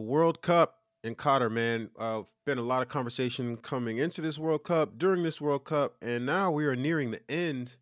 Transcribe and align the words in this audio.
The 0.00 0.06
World 0.06 0.40
Cup 0.40 0.78
and 1.04 1.14
Qatar, 1.14 1.52
man. 1.52 1.90
Uh, 1.98 2.22
been 2.46 2.56
a 2.56 2.62
lot 2.62 2.80
of 2.80 2.88
conversation 2.88 3.58
coming 3.58 3.98
into 3.98 4.22
this 4.22 4.38
World 4.38 4.64
Cup, 4.64 4.96
during 4.96 5.24
this 5.24 5.42
World 5.42 5.66
Cup, 5.66 5.94
and 6.00 6.24
now 6.24 6.50
we 6.50 6.64
are 6.64 6.74
nearing 6.74 7.10
the 7.10 7.20
end. 7.30 7.76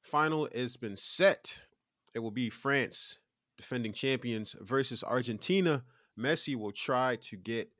Final 0.00 0.48
has 0.54 0.76
been 0.76 0.94
set. 0.94 1.58
It 2.14 2.20
will 2.20 2.30
be 2.30 2.50
France, 2.50 3.18
defending 3.56 3.92
champions, 3.92 4.54
versus 4.60 5.02
Argentina. 5.02 5.82
Messi 6.16 6.54
will 6.54 6.70
try 6.70 7.16
to 7.16 7.36
get 7.36 7.72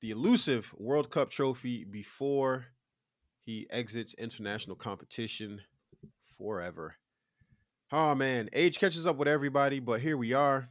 the 0.00 0.10
elusive 0.10 0.72
World 0.78 1.10
Cup 1.10 1.28
trophy 1.28 1.84
before 1.84 2.68
he 3.44 3.66
exits 3.68 4.14
international 4.14 4.76
competition 4.76 5.60
forever. 6.38 6.94
Oh 7.92 8.14
man, 8.14 8.48
age 8.54 8.78
catches 8.78 9.04
up 9.04 9.18
with 9.18 9.28
everybody, 9.28 9.78
but 9.78 10.00
here 10.00 10.16
we 10.16 10.32
are. 10.32 10.70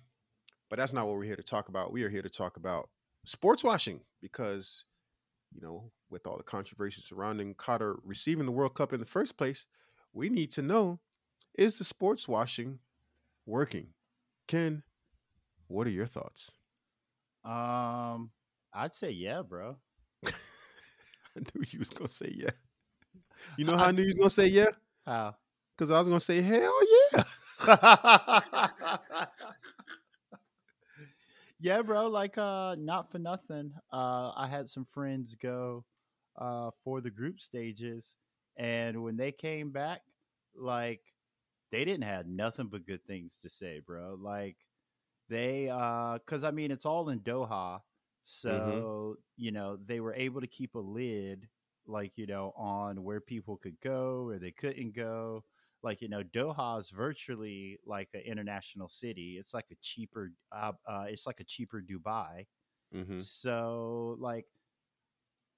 But 0.73 0.79
that's 0.79 0.91
not 0.91 1.05
what 1.05 1.17
we're 1.17 1.25
here 1.25 1.35
to 1.35 1.43
talk 1.43 1.69
about. 1.69 1.91
We 1.91 2.01
are 2.01 2.09
here 2.09 2.23
to 2.23 2.31
talk 2.31 2.57
about 2.57 2.89
sports 3.25 3.63
washing 3.63 3.99
because, 4.23 4.85
you 5.53 5.61
know, 5.61 5.91
with 6.09 6.25
all 6.25 6.35
the 6.35 6.41
controversy 6.41 7.03
surrounding 7.03 7.53
Qatar 7.53 7.97
receiving 8.03 8.47
the 8.47 8.51
World 8.51 8.73
Cup 8.73 8.91
in 8.91 8.99
the 8.99 9.05
first 9.05 9.37
place, 9.37 9.67
we 10.13 10.29
need 10.29 10.49
to 10.53 10.63
know 10.63 10.99
is 11.53 11.77
the 11.77 11.83
sports 11.83 12.27
washing 12.27 12.79
working? 13.45 13.89
Ken, 14.47 14.81
what 15.67 15.85
are 15.85 15.91
your 15.91 16.07
thoughts? 16.07 16.53
Um, 17.45 18.31
I'd 18.73 18.95
say 18.95 19.11
yeah, 19.11 19.43
bro. 19.43 19.77
I 20.25 20.31
knew 21.35 21.65
you 21.69 21.77
was 21.77 21.91
gonna 21.91 22.07
say 22.07 22.33
yeah. 22.35 22.49
You 23.57 23.65
know 23.65 23.77
how 23.77 23.85
I, 23.85 23.87
I 23.89 23.91
knew 23.91 24.01
you 24.01 24.07
was 24.07 24.17
gonna 24.17 24.29
say 24.31 24.47
yeah? 24.47 24.71
How? 25.05 25.35
Because 25.77 25.91
I 25.91 25.99
was 25.99 26.07
gonna 26.07 26.19
say 26.19 26.41
hell 26.41 26.73
yeah. 27.13 28.97
yeah, 31.59 31.81
bro. 31.81 32.07
Like, 32.07 32.37
uh, 32.37 32.75
not 32.79 33.11
for 33.11 33.19
nothing. 33.19 33.71
Uh, 33.91 34.31
I 34.35 34.47
had 34.47 34.67
some 34.67 34.85
friends 34.93 35.35
go, 35.35 35.85
uh, 36.37 36.71
for 36.83 37.01
the 37.01 37.09
group 37.09 37.39
stages, 37.39 38.15
and 38.57 39.03
when 39.03 39.17
they 39.17 39.31
came 39.31 39.71
back, 39.71 40.01
like, 40.55 41.01
they 41.71 41.85
didn't 41.85 42.03
have 42.03 42.27
nothing 42.27 42.67
but 42.67 42.85
good 42.85 43.03
things 43.05 43.39
to 43.41 43.49
say, 43.49 43.81
bro. 43.85 44.17
Like, 44.19 44.57
they, 45.29 45.69
uh, 45.69 46.19
cause 46.27 46.43
I 46.43 46.51
mean, 46.51 46.71
it's 46.71 46.85
all 46.85 47.09
in 47.09 47.19
Doha, 47.21 47.49
mm-hmm. 47.49 47.81
so 48.23 48.49
mm-hmm. 48.49 49.21
you 49.37 49.51
know 49.51 49.77
they 49.85 49.99
were 49.99 50.13
able 50.13 50.41
to 50.41 50.47
keep 50.47 50.75
a 50.75 50.79
lid, 50.79 51.47
like 51.87 52.11
you 52.17 52.27
know, 52.27 52.53
on 52.57 53.03
where 53.03 53.21
people 53.21 53.57
could 53.57 53.79
go 53.81 54.27
or 54.29 54.39
they 54.39 54.51
couldn't 54.51 54.95
go 54.95 55.43
like 55.83 56.01
you 56.01 56.07
know 56.07 56.23
Doha 56.23 56.79
is 56.79 56.89
virtually 56.89 57.77
like 57.85 58.09
an 58.13 58.21
international 58.21 58.89
city. 58.89 59.35
It's 59.39 59.53
like 59.53 59.65
a 59.71 59.75
cheaper, 59.81 60.31
uh, 60.51 60.71
uh, 60.87 61.05
it's 61.07 61.27
like 61.27 61.41
a 61.41 61.43
cheaper 61.43 61.81
Dubai. 61.81 62.45
Mm-hmm. 62.95 63.19
So 63.19 64.15
like 64.19 64.45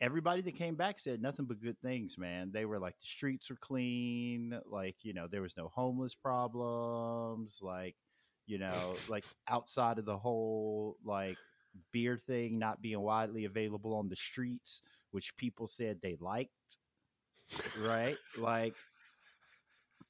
everybody 0.02 0.42
that 0.42 0.56
came 0.56 0.76
back 0.76 1.00
said 1.00 1.22
nothing 1.22 1.46
but 1.46 1.62
good 1.62 1.80
things, 1.82 2.18
man. 2.18 2.52
They 2.52 2.66
were 2.66 2.80
like 2.80 2.98
the 3.00 3.06
streets 3.08 3.50
were 3.50 3.58
clean, 3.58 4.60
like 4.70 4.96
you 5.04 5.14
know 5.14 5.28
there 5.28 5.44
was 5.44 5.56
no 5.58 5.72
homeless 5.74 6.16
problems, 6.16 7.60
like 7.62 7.96
you 8.48 8.58
know 8.58 8.96
like 9.08 9.26
outside 9.48 10.00
of 10.00 10.06
the 10.06 10.18
whole 10.18 10.98
like 11.06 11.38
beer 11.92 12.18
thing 12.18 12.58
not 12.58 12.82
being 12.82 13.00
widely 13.00 13.46
available 13.46 13.94
on 13.94 14.10
the 14.10 14.16
streets, 14.16 14.82
which 15.12 15.38
people 15.38 15.68
said 15.68 16.00
they 16.02 16.18
liked, 16.20 16.78
right? 17.82 18.18
like 18.40 18.74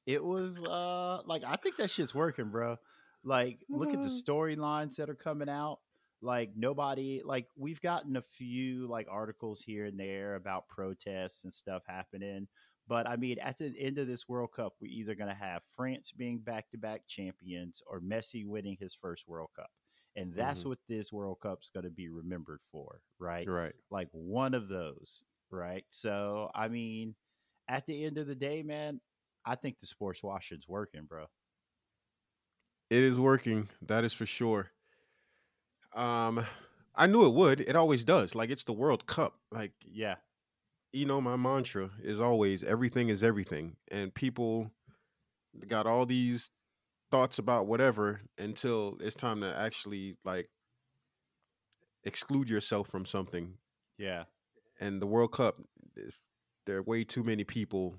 it 0.05 0.23
was 0.23 0.61
uh 0.63 1.21
like 1.25 1.43
I 1.45 1.55
think 1.55 1.77
that 1.77 1.89
shit's 1.89 2.15
working, 2.15 2.49
bro. 2.49 2.77
Like 3.23 3.59
look 3.69 3.89
at 3.89 4.03
the 4.03 4.09
mm-hmm. 4.09 4.31
storylines 4.31 4.95
that 4.97 5.09
are 5.09 5.15
coming 5.15 5.49
out. 5.49 5.79
Like 6.21 6.51
nobody 6.55 7.21
like 7.23 7.47
we've 7.55 7.81
gotten 7.81 8.15
a 8.15 8.21
few 8.21 8.87
like 8.87 9.07
articles 9.09 9.61
here 9.61 9.85
and 9.85 9.99
there 9.99 10.35
about 10.35 10.67
protests 10.67 11.43
and 11.43 11.53
stuff 11.53 11.83
happening. 11.87 12.47
But 12.87 13.07
I 13.07 13.15
mean, 13.15 13.39
at 13.39 13.57
the 13.57 13.73
end 13.79 13.97
of 13.97 14.07
this 14.07 14.29
World 14.29 14.51
Cup, 14.55 14.75
we're 14.79 14.91
either 14.91 15.15
going 15.15 15.29
to 15.29 15.35
have 15.35 15.63
France 15.75 16.11
being 16.15 16.37
back 16.37 16.69
to 16.69 16.77
back 16.77 17.01
champions 17.07 17.81
or 17.87 17.99
Messi 17.99 18.45
winning 18.45 18.77
his 18.79 18.93
first 18.93 19.27
World 19.27 19.49
Cup. 19.55 19.71
And 20.15 20.33
that's 20.33 20.61
mm-hmm. 20.61 20.69
what 20.69 20.77
this 20.87 21.11
World 21.11 21.39
Cup's 21.41 21.69
going 21.69 21.83
to 21.83 21.89
be 21.89 22.09
remembered 22.09 22.61
for, 22.71 23.01
right? 23.19 23.47
Right. 23.47 23.73
Like 23.89 24.07
one 24.11 24.53
of 24.53 24.69
those, 24.69 25.23
right? 25.49 25.83
So, 25.89 26.51
I 26.53 26.67
mean, 26.67 27.15
at 27.67 27.85
the 27.85 28.05
end 28.05 28.17
of 28.17 28.27
the 28.27 28.35
day, 28.35 28.61
man, 28.63 29.01
I 29.45 29.55
think 29.55 29.79
the 29.79 29.87
sports 29.87 30.23
washing's 30.23 30.67
working, 30.67 31.05
bro. 31.05 31.25
It 32.89 33.03
is 33.03 33.19
working. 33.19 33.69
That 33.81 34.03
is 34.03 34.13
for 34.13 34.25
sure. 34.25 34.71
Um, 35.93 36.45
I 36.95 37.07
knew 37.07 37.25
it 37.25 37.33
would. 37.33 37.61
It 37.61 37.75
always 37.75 38.03
does. 38.03 38.35
Like 38.35 38.49
it's 38.49 38.63
the 38.63 38.73
World 38.73 39.05
Cup. 39.07 39.39
Like 39.51 39.71
yeah, 39.85 40.15
you 40.93 41.05
know 41.05 41.21
my 41.21 41.35
mantra 41.35 41.89
is 42.03 42.19
always 42.19 42.63
everything 42.63 43.09
is 43.09 43.23
everything, 43.23 43.75
and 43.89 44.13
people 44.13 44.71
got 45.67 45.87
all 45.87 46.05
these 46.05 46.51
thoughts 47.11 47.39
about 47.39 47.67
whatever 47.67 48.21
until 48.37 48.97
it's 48.99 49.15
time 49.15 49.41
to 49.41 49.57
actually 49.57 50.17
like 50.25 50.49
exclude 52.03 52.49
yourself 52.49 52.87
from 52.87 53.05
something. 53.05 53.55
Yeah. 53.97 54.23
And 54.79 55.01
the 55.01 55.07
World 55.07 55.31
Cup, 55.31 55.61
there 56.65 56.77
are 56.77 56.83
way 56.83 57.03
too 57.03 57.23
many 57.23 57.43
people 57.43 57.95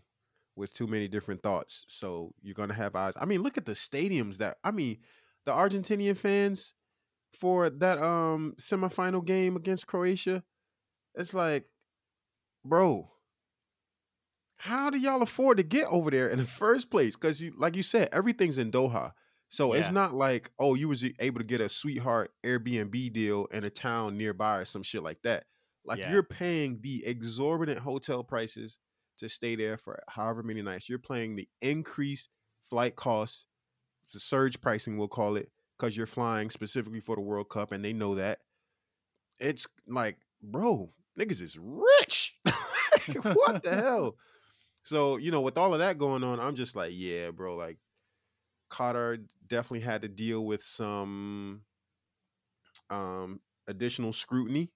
with 0.57 0.73
too 0.73 0.87
many 0.87 1.07
different 1.09 1.43
thoughts. 1.43 1.85
So 1.89 2.33
you're 2.43 2.55
gonna 2.55 2.75
have 2.75 2.97
eyes. 2.97 3.15
I 3.21 3.27
mean, 3.27 3.43
look 3.43 3.59
at 3.59 3.67
the 3.67 3.73
stadiums 3.73 4.39
that 4.39 4.57
I 4.65 4.71
mean, 4.71 4.99
the 5.45 5.53
Argentinian 5.53 6.17
fans 6.17 6.75
for 7.39 7.71
that 7.71 8.03
um 8.03 8.55
semifinal 8.59 9.25
game 9.25 9.57
against 9.57 9.87
Croatia. 9.87 10.43
It's 11.15 11.35
like, 11.35 11.65
bro, 12.65 13.11
how 14.57 14.91
do 14.91 14.99
y'all 14.99 15.23
afford 15.23 15.59
to 15.59 15.63
get 15.63 15.87
over 15.87 16.11
there 16.11 16.29
in 16.29 16.39
the 16.39 16.45
first 16.45 16.91
place? 16.91 17.17
Because 17.17 17.43
you, 17.43 17.53
like 17.57 17.77
you 17.77 17.83
said, 17.83 18.09
everything's 18.13 18.59
in 18.59 18.71
Doha. 18.71 19.13
So 19.49 19.73
yeah. 19.73 19.81
it's 19.81 19.91
not 19.91 20.13
like, 20.13 20.51
oh, 20.59 20.75
you 20.75 20.89
was 20.89 21.05
able 21.21 21.39
to 21.39 21.45
get 21.45 21.61
a 21.61 21.69
sweetheart 21.69 22.33
Airbnb 22.45 23.13
deal 23.13 23.47
in 23.53 23.65
a 23.65 23.71
town 23.71 24.19
nearby 24.19 24.59
or 24.59 24.65
some 24.65 24.83
shit 24.83 25.03
like 25.03 25.23
that. 25.23 25.45
Like 25.85 26.01
yeah. 26.01 26.11
you're 26.13 26.25
paying 26.25 26.81
the 26.83 27.07
exorbitant 27.07 27.79
hotel 27.79 28.25
prices 28.25 28.77
to 29.19 29.29
stay 29.29 29.57
there 29.57 29.77
for 29.77 29.99
however 30.09 30.43
many 30.43 30.63
nights. 30.63 30.89
You're 30.89 30.99
playing 30.99 31.37
the 31.37 31.49
increased 31.61 32.29
flight 32.69 32.97
costs, 32.97 33.47
it's 34.03 34.15
a 34.15 34.21
surge 34.21 34.61
pricing, 34.61 34.99
we'll 34.99 35.09
call 35.09 35.37
it, 35.37 35.51
because 35.79 35.97
you're 35.97 36.07
flying 36.07 36.51
specifically 36.51 37.01
for 37.01 37.17
the 37.17 37.23
World 37.23 37.49
Cup, 37.49 37.73
and 37.73 37.85
they 37.85 37.93
know 37.93 38.15
that. 38.17 38.41
It's 39.39 39.67
like, 39.87 40.19
bro, 40.43 40.93
niggas 41.19 41.43
is 41.43 41.59
rich. 41.61 42.35
what 43.23 43.63
the 43.63 43.75
hell? 43.75 44.17
So, 44.83 45.17
you 45.17 45.33
know, 45.33 45.41
with 45.41 45.59
all 45.59 45.73
of 45.75 45.81
that 45.81 45.99
going 45.99 46.23
on, 46.23 46.39
I'm 46.39 46.55
just 46.55 46.77
like, 46.77 46.93
yeah, 46.95 47.33
bro, 47.33 47.57
like 47.57 47.79
Qatar 48.71 49.19
definitely 49.47 49.81
had 49.81 50.03
to 50.03 50.09
deal 50.09 50.45
with 50.45 50.63
some 50.63 51.63
um 52.89 53.41
additional 53.67 54.13
scrutiny 54.13 54.71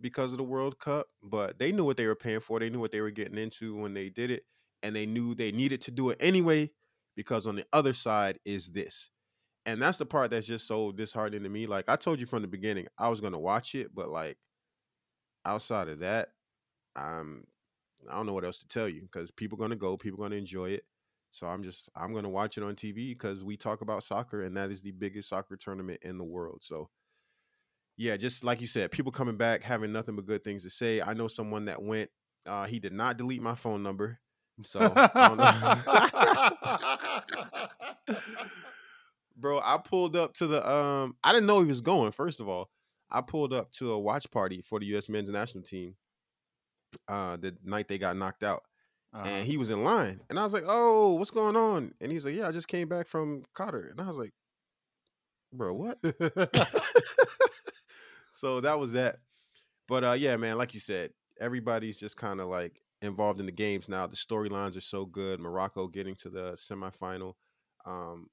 because 0.00 0.32
of 0.32 0.38
the 0.38 0.44
World 0.44 0.78
Cup, 0.78 1.08
but 1.22 1.58
they 1.58 1.72
knew 1.72 1.84
what 1.84 1.96
they 1.96 2.06
were 2.06 2.14
paying 2.14 2.40
for. 2.40 2.58
They 2.60 2.70
knew 2.70 2.80
what 2.80 2.92
they 2.92 3.00
were 3.00 3.10
getting 3.10 3.38
into 3.38 3.76
when 3.76 3.94
they 3.94 4.08
did 4.10 4.30
it, 4.30 4.44
and 4.82 4.94
they 4.94 5.06
knew 5.06 5.34
they 5.34 5.52
needed 5.52 5.80
to 5.82 5.90
do 5.90 6.10
it 6.10 6.18
anyway 6.20 6.70
because 7.16 7.46
on 7.46 7.56
the 7.56 7.66
other 7.72 7.92
side 7.92 8.38
is 8.44 8.72
this. 8.72 9.10
And 9.66 9.82
that's 9.82 9.98
the 9.98 10.06
part 10.06 10.30
that's 10.30 10.46
just 10.46 10.66
so 10.68 10.92
disheartening 10.92 11.42
to 11.44 11.48
me. 11.48 11.66
Like 11.66 11.86
I 11.88 11.96
told 11.96 12.20
you 12.20 12.26
from 12.26 12.42
the 12.42 12.48
beginning, 12.48 12.88
I 12.98 13.08
was 13.08 13.20
gonna 13.20 13.38
watch 13.38 13.74
it, 13.74 13.94
but 13.94 14.10
like 14.10 14.38
outside 15.44 15.88
of 15.88 16.00
that, 16.00 16.30
I'm 16.96 17.46
I 18.10 18.16
don't 18.16 18.26
know 18.26 18.34
what 18.34 18.44
else 18.44 18.60
to 18.60 18.68
tell 18.68 18.88
you 18.88 19.02
because 19.02 19.30
people 19.30 19.58
gonna 19.58 19.76
go, 19.76 19.96
people 19.96 20.18
gonna 20.18 20.36
enjoy 20.36 20.70
it. 20.70 20.84
So 21.30 21.46
I'm 21.46 21.62
just 21.62 21.90
I'm 21.96 22.14
gonna 22.14 22.30
watch 22.30 22.58
it 22.58 22.64
on 22.64 22.76
TV 22.76 23.12
because 23.12 23.44
we 23.44 23.56
talk 23.56 23.80
about 23.82 24.04
soccer 24.04 24.42
and 24.42 24.56
that 24.56 24.70
is 24.70 24.82
the 24.82 24.92
biggest 24.92 25.28
soccer 25.28 25.56
tournament 25.56 26.00
in 26.02 26.18
the 26.18 26.24
world. 26.24 26.60
So 26.62 26.90
yeah, 27.96 28.16
just 28.16 28.44
like 28.44 28.60
you 28.60 28.66
said, 28.66 28.90
people 28.90 29.12
coming 29.12 29.36
back 29.36 29.62
having 29.62 29.92
nothing 29.92 30.16
but 30.16 30.26
good 30.26 30.42
things 30.44 30.62
to 30.64 30.70
say. 30.70 31.00
I 31.00 31.14
know 31.14 31.28
someone 31.28 31.66
that 31.66 31.82
went. 31.82 32.10
Uh, 32.46 32.66
he 32.66 32.78
did 32.78 32.92
not 32.92 33.16
delete 33.16 33.40
my 33.42 33.54
phone 33.54 33.82
number, 33.82 34.18
so. 34.62 34.80
bro. 39.36 39.60
I 39.62 39.78
pulled 39.78 40.16
up 40.16 40.34
to 40.34 40.46
the 40.46 40.68
um. 40.68 41.16
I 41.22 41.32
didn't 41.32 41.46
know 41.46 41.60
he 41.60 41.66
was 41.66 41.80
going. 41.80 42.12
First 42.12 42.40
of 42.40 42.48
all, 42.48 42.70
I 43.10 43.20
pulled 43.20 43.52
up 43.52 43.70
to 43.72 43.92
a 43.92 43.98
watch 43.98 44.30
party 44.30 44.62
for 44.62 44.78
the 44.80 44.86
U.S. 44.86 45.08
men's 45.08 45.30
national 45.30 45.64
team. 45.64 45.94
Uh, 47.08 47.36
the 47.36 47.56
night 47.64 47.88
they 47.88 47.98
got 47.98 48.16
knocked 48.16 48.44
out, 48.44 48.62
Uh-huh. 49.12 49.28
and 49.28 49.46
he 49.46 49.56
was 49.56 49.70
in 49.70 49.82
line, 49.82 50.20
and 50.30 50.38
I 50.38 50.44
was 50.44 50.52
like, 50.52 50.64
"Oh, 50.66 51.14
what's 51.14 51.30
going 51.32 51.56
on?" 51.56 51.92
And 52.00 52.12
he's 52.12 52.24
like, 52.24 52.34
"Yeah, 52.34 52.48
I 52.48 52.52
just 52.52 52.68
came 52.68 52.88
back 52.88 53.06
from 53.08 53.42
Qatar," 53.56 53.90
and 53.90 54.00
I 54.00 54.06
was 54.06 54.16
like, 54.16 54.32
"Bro, 55.52 55.74
what?" 55.74 55.98
so 58.34 58.60
that 58.60 58.78
was 58.78 58.92
that. 58.92 59.18
But 59.88 60.04
uh, 60.04 60.12
yeah, 60.12 60.36
man, 60.36 60.58
like 60.58 60.74
you 60.74 60.80
said, 60.80 61.10
everybody's 61.40 61.98
just 61.98 62.16
kind 62.16 62.40
of 62.40 62.48
like 62.48 62.80
involved 63.00 63.38
in 63.40 63.46
the 63.46 63.52
games 63.52 63.88
now. 63.88 64.06
The 64.06 64.16
storylines 64.16 64.76
are 64.76 64.82
so 64.82 65.06
good. 65.06 65.40
Morocco 65.40 65.86
getting 65.86 66.16
to 66.16 66.30
the 66.30 66.52
semifinal. 66.52 67.34
Um, 67.86 68.28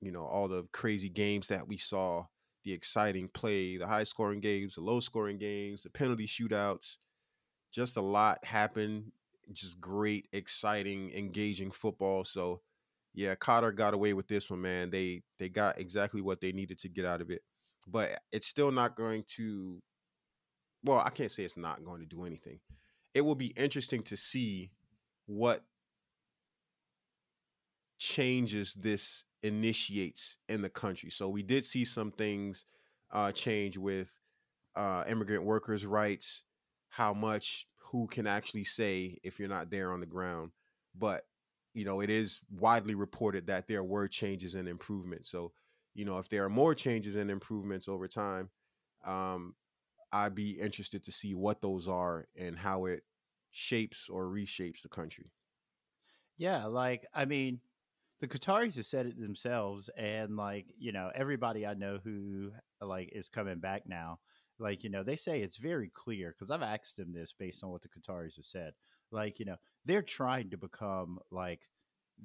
you 0.00 0.10
know, 0.10 0.24
all 0.24 0.48
the 0.48 0.66
crazy 0.72 1.08
games 1.08 1.46
that 1.48 1.66
we 1.66 1.76
saw, 1.76 2.24
the 2.64 2.72
exciting 2.72 3.28
play, 3.32 3.76
the 3.76 3.86
high 3.86 4.04
scoring 4.04 4.40
games, 4.40 4.74
the 4.74 4.80
low 4.80 4.98
scoring 5.00 5.38
games, 5.38 5.82
the 5.82 5.90
penalty 5.90 6.26
shootouts. 6.26 6.96
Just 7.72 7.96
a 7.96 8.02
lot 8.02 8.44
happened. 8.44 9.12
Just 9.52 9.80
great, 9.80 10.26
exciting, 10.32 11.12
engaging 11.12 11.70
football. 11.70 12.24
So 12.24 12.60
yeah, 13.14 13.34
Qatar 13.36 13.74
got 13.76 13.94
away 13.94 14.14
with 14.14 14.26
this 14.26 14.50
one, 14.50 14.62
man. 14.62 14.90
They 14.90 15.22
they 15.38 15.48
got 15.48 15.78
exactly 15.78 16.22
what 16.22 16.40
they 16.40 16.50
needed 16.50 16.78
to 16.80 16.88
get 16.88 17.04
out 17.04 17.20
of 17.20 17.30
it. 17.30 17.42
But 17.86 18.20
it's 18.32 18.46
still 18.46 18.72
not 18.72 18.96
going 18.96 19.24
to 19.36 19.82
well, 20.84 21.02
I 21.04 21.10
can't 21.10 21.30
say 21.30 21.44
it's 21.44 21.56
not 21.56 21.84
going 21.84 22.00
to 22.00 22.06
do 22.06 22.24
anything. 22.24 22.60
It 23.14 23.22
will 23.22 23.34
be 23.34 23.46
interesting 23.56 24.02
to 24.02 24.16
see 24.16 24.70
what 25.26 25.64
changes 27.98 28.74
this 28.74 29.24
initiates 29.42 30.36
in 30.48 30.60
the 30.60 30.68
country. 30.68 31.10
So 31.10 31.28
we 31.28 31.42
did 31.42 31.64
see 31.64 31.84
some 31.84 32.10
things 32.10 32.66
uh, 33.10 33.32
change 33.32 33.78
with 33.78 34.10
uh, 34.76 35.04
immigrant 35.08 35.44
workers' 35.44 35.86
rights, 35.86 36.44
how 36.88 37.14
much, 37.14 37.66
who 37.90 38.06
can 38.06 38.26
actually 38.26 38.64
say 38.64 39.18
if 39.22 39.38
you're 39.38 39.48
not 39.48 39.70
there 39.70 39.92
on 39.92 40.00
the 40.00 40.06
ground. 40.06 40.50
But 40.98 41.24
you 41.72 41.84
know, 41.84 42.00
it 42.00 42.10
is 42.10 42.40
widely 42.50 42.94
reported 42.94 43.46
that 43.46 43.66
there 43.66 43.82
were 43.82 44.06
changes 44.06 44.54
and 44.54 44.68
improvements. 44.68 45.28
So, 45.28 45.52
you 45.94 46.04
know, 46.04 46.18
if 46.18 46.28
there 46.28 46.44
are 46.44 46.50
more 46.50 46.74
changes 46.74 47.16
and 47.16 47.30
improvements 47.30 47.88
over 47.88 48.08
time, 48.08 48.50
um, 49.04 49.54
I'd 50.12 50.34
be 50.34 50.52
interested 50.52 51.04
to 51.04 51.12
see 51.12 51.34
what 51.34 51.60
those 51.60 51.88
are 51.88 52.26
and 52.38 52.56
how 52.56 52.86
it 52.86 53.02
shapes 53.50 54.08
or 54.08 54.26
reshapes 54.26 54.82
the 54.82 54.88
country. 54.88 55.32
Yeah, 56.36 56.66
like 56.66 57.06
I 57.14 57.24
mean, 57.24 57.60
the 58.20 58.26
Qataris 58.26 58.76
have 58.76 58.86
said 58.86 59.06
it 59.06 59.20
themselves, 59.20 59.88
and 59.96 60.36
like 60.36 60.66
you 60.78 60.92
know, 60.92 61.10
everybody 61.14 61.66
I 61.66 61.74
know 61.74 61.98
who 62.02 62.50
like 62.80 63.10
is 63.12 63.28
coming 63.28 63.60
back 63.60 63.82
now, 63.86 64.18
like 64.58 64.82
you 64.82 64.90
know, 64.90 65.02
they 65.02 65.16
say 65.16 65.40
it's 65.40 65.56
very 65.56 65.90
clear 65.94 66.30
because 66.30 66.50
I've 66.50 66.62
asked 66.62 66.96
them 66.96 67.12
this 67.12 67.32
based 67.32 67.62
on 67.62 67.70
what 67.70 67.82
the 67.82 67.88
Qataris 67.88 68.36
have 68.36 68.44
said. 68.44 68.72
Like 69.10 69.38
you 69.38 69.44
know, 69.44 69.56
they're 69.84 70.02
trying 70.02 70.50
to 70.50 70.56
become 70.56 71.18
like 71.30 71.68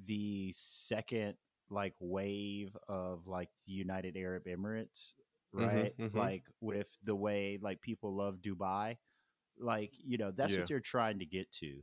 the 0.05 0.53
second 0.55 1.35
like 1.69 1.95
wave 1.99 2.75
of 2.87 3.27
like 3.27 3.49
the 3.65 3.73
United 3.73 4.17
Arab 4.17 4.45
Emirates, 4.45 5.13
right? 5.51 5.93
mhm. 5.97 6.09
Like 6.13 6.45
with 6.61 6.87
the 7.03 7.15
way 7.15 7.59
like 7.61 7.81
people 7.81 8.15
love 8.15 8.37
Dubai, 8.41 8.97
like 9.57 9.91
you 9.93 10.17
know, 10.17 10.31
that's 10.31 10.57
Yeah. 10.57 10.57
what 10.57 10.67
they're 10.67 10.79
trying 10.79 11.19
to 11.19 11.25
get 11.25 11.51
to 11.53 11.81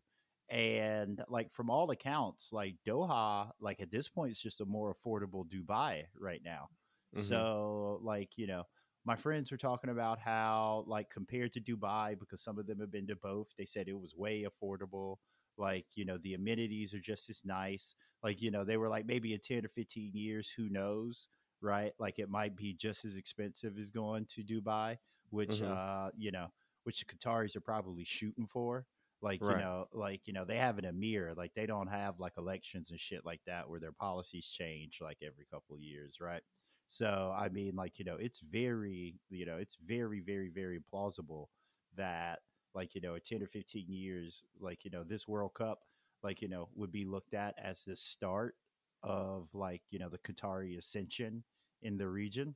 and 0.49 1.25
like 1.29 1.53
from 1.53 1.71
all 1.71 1.91
accounts 1.91 2.53
like 2.53 2.77
doha 2.87 3.51
like 3.61 3.81
at 3.81 3.91
this 3.91 4.09
point 4.09 4.31
it's 4.31 4.41
just 4.41 4.61
a 4.61 4.65
more 4.65 4.95
affordable 4.95 5.45
dubai 5.45 6.05
right 6.17 6.41
now 6.45 6.69
Mhm. 7.13 7.47
so 7.53 7.99
like 8.03 8.31
you 8.37 8.47
know 8.47 8.63
my 9.05 9.17
friends 9.17 9.51
were 9.51 9.57
talking 9.57 9.91
about 9.91 10.21
how 10.21 10.85
like 10.87 11.11
compared 11.11 11.51
to 11.53 11.61
dubai 11.61 12.17
because 12.17 12.43
some 12.45 12.61
of 12.61 12.67
them 12.69 12.79
have 12.79 12.93
been 12.93 13.09
to 13.09 13.17
both 13.17 13.49
they 13.59 13.65
said 13.65 13.89
it 13.89 13.99
was 13.99 14.15
way 14.15 14.45
affordable 14.47 15.17
like 15.59 15.87
you 15.95 16.05
know 16.05 16.19
the 16.19 16.35
amenities 16.35 16.95
are 16.95 17.01
just 17.01 17.29
as 17.31 17.43
nice 17.45 17.95
like 18.23 18.41
you 18.43 18.51
know 18.51 18.65
they 18.65 18.77
were 18.77 18.89
like 18.89 19.07
maybe 19.07 19.33
in 19.35 19.41
10 19.41 19.65
or 19.65 19.69
15 19.69 20.13
years 20.15 20.51
who 20.51 20.69
knows 20.69 21.29
right 21.61 21.93
like 21.99 22.19
it 22.19 22.29
might 22.31 22.57
be 22.57 22.75
just 22.75 23.05
as 23.05 23.17
expensive 23.17 23.79
as 23.79 23.91
going 23.91 24.27
to 24.27 24.43
dubai 24.43 24.97
which 25.31 25.61
Mhm. 25.61 25.63
uh 25.63 26.11
you 26.17 26.31
know 26.31 26.49
which 26.85 27.01
the 27.01 27.07
qataris 27.07 27.57
are 27.57 27.61
probably 27.61 28.05
shooting 28.05 28.47
for 28.47 28.87
like 29.23 29.41
Right. 29.41 29.49
you 29.49 29.57
know 29.57 29.87
like 29.93 30.21
you 30.27 30.33
know 30.33 30.45
they 30.45 30.59
have 30.59 30.79
an 30.79 30.85
emir 30.85 31.33
like 31.37 31.53
they 31.55 31.67
don't 31.67 31.87
have 31.89 32.21
like 32.21 32.35
elections 32.37 32.91
and 32.91 33.01
shit 33.01 33.25
like 33.25 33.41
that 33.47 33.69
where 33.69 33.81
their 33.81 33.93
policies 33.93 34.47
change 34.47 34.99
like 35.01 35.19
every 35.23 35.47
couple 35.51 35.75
of 35.75 35.83
years 35.83 36.19
right 36.21 36.43
so 36.89 37.35
i 37.37 37.49
mean 37.49 37.75
like 37.75 37.99
you 37.99 38.05
know 38.05 38.17
it's 38.17 38.41
very 38.41 39.15
you 39.31 39.47
know 39.47 39.57
it's 39.57 39.77
very 39.85 40.21
very 40.21 40.51
very 40.51 40.81
plausible 40.91 41.51
that 41.97 42.41
like 42.77 42.95
you 42.95 43.01
know 43.01 43.19
10 43.19 43.43
or 43.43 43.49
15 43.49 43.87
years 43.89 44.45
like 44.61 44.85
you 44.85 44.91
know 44.93 45.03
this 45.03 45.27
world 45.27 45.55
cup 45.55 45.81
like 46.23 46.43
you 46.43 46.49
know 46.49 46.69
would 46.77 46.93
be 46.93 47.05
looked 47.05 47.35
at 47.35 47.55
as 47.59 47.83
the 47.85 47.97
start 47.97 48.55
of 49.03 49.49
like 49.55 49.83
you 49.91 49.99
know 49.99 50.09
the 50.09 50.19
qatari 50.19 50.79
ascension 50.79 51.43
in 51.83 51.97
the 51.99 52.07
region 52.07 52.55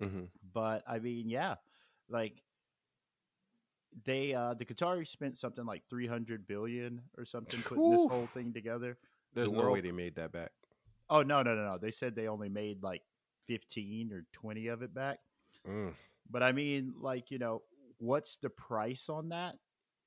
Mhm. 0.00 0.28
but 0.54 0.84
I 0.86 1.00
mean, 1.00 1.28
yeah, 1.28 1.56
like 2.08 2.42
they 4.04 4.34
uh 4.34 4.54
the 4.54 4.64
Qatari 4.64 5.06
spent 5.06 5.36
something 5.36 5.64
like 5.64 5.82
300 5.88 6.46
billion 6.46 7.02
or 7.16 7.24
something 7.24 7.60
putting 7.62 7.90
this 7.90 8.04
whole 8.04 8.26
thing 8.28 8.52
together. 8.52 8.96
There's 9.34 9.50
The 9.50 9.58
no 9.58 9.70
way 9.70 9.80
they 9.80 9.92
made 9.92 10.14
that 10.16 10.32
back. 10.32 10.52
Oh 11.10 11.22
no, 11.22 11.42
no, 11.42 11.54
no, 11.54 11.64
no. 11.64 11.78
They 11.78 11.90
said 11.90 12.14
they 12.14 12.28
only 12.28 12.48
made 12.48 12.82
like 12.82 13.02
15 13.46 14.12
or 14.12 14.24
20 14.32 14.68
of 14.68 14.82
it 14.82 14.94
back. 14.94 15.18
Mm. 15.66 15.94
But 16.30 16.42
I 16.42 16.52
mean, 16.52 16.94
like, 17.00 17.30
you 17.30 17.38
know, 17.38 17.62
what's 17.98 18.36
the 18.36 18.50
price 18.50 19.08
on 19.08 19.28
that 19.30 19.56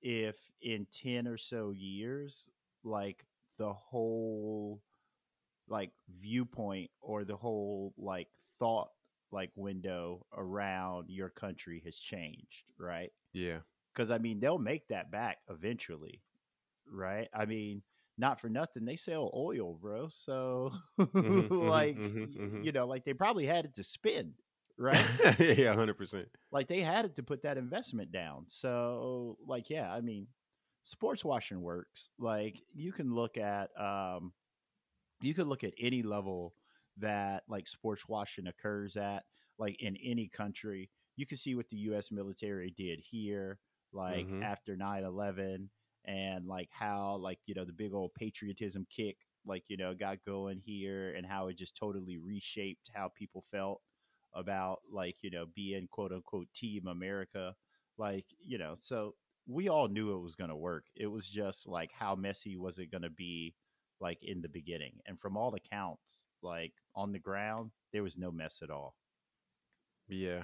if 0.01 0.37
in 0.61 0.85
10 0.91 1.27
or 1.27 1.37
so 1.37 1.71
years 1.71 2.49
like 2.83 3.25
the 3.57 3.73
whole 3.73 4.81
like 5.67 5.91
viewpoint 6.19 6.89
or 7.01 7.23
the 7.23 7.35
whole 7.35 7.93
like 7.97 8.27
thought 8.59 8.89
like 9.31 9.51
window 9.55 10.25
around 10.35 11.09
your 11.09 11.29
country 11.29 11.81
has 11.85 11.97
changed, 11.97 12.65
right? 12.77 13.11
Yeah. 13.33 13.61
because 13.93 14.11
I 14.11 14.17
mean 14.17 14.39
they'll 14.39 14.57
make 14.59 14.87
that 14.89 15.11
back 15.11 15.39
eventually, 15.49 16.21
right? 16.91 17.27
I 17.33 17.45
mean, 17.45 17.83
not 18.17 18.39
for 18.41 18.49
nothing, 18.49 18.85
they 18.85 18.95
sell 18.95 19.31
oil, 19.35 19.75
bro. 19.75 20.09
So 20.09 20.71
mhm, 21.19 21.47
like 21.59 22.01
mhm, 22.03 22.25
y- 22.25 22.39
mhm. 22.39 22.65
you 22.65 22.71
know, 22.71 22.87
like 22.87 23.05
they 23.05 23.13
probably 23.13 23.45
had 23.45 23.65
it 23.65 23.75
to 23.75 23.83
spend, 23.83 24.33
right? 24.77 25.07
yeah, 25.39 25.73
hundred 25.75 25.97
percent. 25.97 26.27
like 26.51 26.67
they 26.67 26.81
had 26.81 27.05
it 27.05 27.15
to 27.15 27.23
put 27.23 27.43
that 27.43 27.57
investment 27.57 28.11
down. 28.11 28.45
So 28.47 29.37
like 29.45 29.69
yeah, 29.69 29.91
I 29.91 30.01
mean, 30.01 30.27
sports 30.83 31.23
washing 31.23 31.61
works. 31.61 32.09
Like 32.19 32.61
you 32.73 32.91
can 32.91 33.13
look 33.13 33.37
at 33.37 33.69
um 33.79 34.33
you 35.21 35.33
could 35.33 35.47
look 35.47 35.63
at 35.63 35.73
any 35.79 36.03
level 36.03 36.53
that 36.97 37.43
like 37.47 37.67
sports 37.67 38.07
washing 38.07 38.47
occurs 38.47 38.97
at, 38.97 39.23
like 39.57 39.81
in 39.81 39.97
any 40.03 40.27
country. 40.27 40.89
You 41.15 41.25
can 41.25 41.37
see 41.37 41.55
what 41.55 41.69
the 41.69 41.77
US 41.77 42.11
military 42.11 42.71
did 42.75 42.99
here, 42.99 43.59
like 43.93 44.27
Mhm. 44.27 44.41
after 44.41 44.75
9-11 44.75 45.69
and 46.05 46.47
like 46.47 46.69
how 46.71 47.17
like, 47.17 47.39
you 47.45 47.53
know, 47.55 47.65
the 47.65 47.73
big 47.73 47.93
old 47.93 48.13
patriotism 48.15 48.85
kick 48.95 49.17
like, 49.45 49.63
you 49.67 49.77
know, 49.77 49.93
got 49.93 50.23
going 50.25 50.59
here 50.63 51.13
and 51.15 51.25
how 51.25 51.47
it 51.47 51.57
just 51.57 51.75
totally 51.75 52.17
reshaped 52.17 52.89
how 52.93 53.09
people 53.15 53.43
felt 53.51 53.81
about 54.33 54.79
like 54.91 55.15
you 55.21 55.31
know 55.31 55.45
being 55.55 55.87
quote 55.91 56.11
unquote 56.11 56.47
team 56.53 56.87
america 56.87 57.53
like 57.97 58.25
you 58.39 58.57
know 58.57 58.75
so 58.79 59.13
we 59.47 59.69
all 59.69 59.87
knew 59.87 60.13
it 60.15 60.21
was 60.21 60.35
going 60.35 60.49
to 60.49 60.55
work. 60.55 60.85
It 60.95 61.07
was 61.07 61.27
just 61.27 61.67
like 61.67 61.91
how 61.97 62.15
messy 62.15 62.57
was 62.57 62.77
it 62.77 62.91
going 62.91 63.03
to 63.03 63.09
be 63.09 63.55
like 63.99 64.19
in 64.21 64.41
the 64.41 64.49
beginning? 64.49 64.93
And 65.05 65.19
from 65.19 65.37
all 65.37 65.53
accounts 65.55 66.25
like 66.41 66.73
on 66.95 67.11
the 67.11 67.19
ground 67.19 67.71
there 67.91 68.03
was 68.03 68.17
no 68.17 68.31
mess 68.31 68.59
at 68.63 68.69
all. 68.69 68.95
Yeah. 70.07 70.43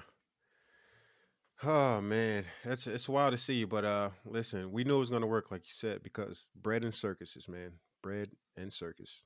Oh 1.64 2.02
man, 2.02 2.46
that's 2.64 2.86
it's 2.86 3.10
wild 3.10 3.32
to 3.32 3.38
see, 3.38 3.64
but 3.64 3.84
uh, 3.84 4.10
listen, 4.26 4.72
we 4.72 4.84
knew 4.84 4.98
it 4.98 5.00
was 5.00 5.10
gonna 5.10 5.26
work, 5.26 5.50
like 5.50 5.62
you 5.62 5.74
said, 5.74 6.04
because 6.04 6.50
bread 6.56 6.84
and 6.84 6.94
circuses, 6.94 7.50
man, 7.50 7.72
bread 8.04 8.30
and 8.56 8.72
circus. 8.72 9.26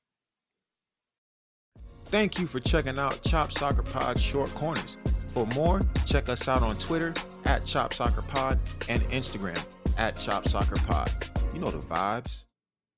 Thank 2.11 2.37
you 2.37 2.45
for 2.45 2.59
checking 2.59 2.99
out 2.99 3.21
Chop 3.23 3.53
Soccer 3.53 3.83
Pod 3.83 4.19
Short 4.19 4.53
Corners. 4.53 4.97
For 5.33 5.47
more, 5.47 5.79
check 6.05 6.27
us 6.27 6.49
out 6.49 6.61
on 6.61 6.75
Twitter 6.77 7.13
at 7.45 7.65
Chop 7.65 7.93
Soccer 7.93 8.21
Pod 8.21 8.59
and 8.89 9.01
Instagram 9.03 9.63
at 9.97 10.17
Chop 10.17 10.45
Soccer 10.49 10.75
Pod. 10.75 11.09
You 11.53 11.61
know 11.61 11.71
the 11.71 11.77
vibes. 11.77 12.43